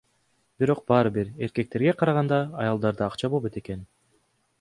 [0.61, 3.85] Бирок баары бир эркектерге караганда аялдарда акча болбойт экен.